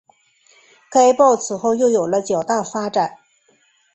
[0.89, 3.17] 该报此后又有了较大发展。